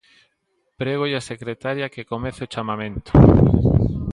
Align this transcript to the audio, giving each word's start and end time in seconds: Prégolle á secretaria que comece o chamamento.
Prégolle 0.79 1.19
á 1.21 1.23
secretaria 1.31 1.91
que 1.93 2.09
comece 2.11 2.41
o 2.45 2.51
chamamento. 2.53 3.11